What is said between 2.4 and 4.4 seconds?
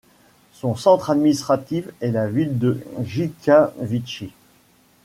de Jytkavitchy.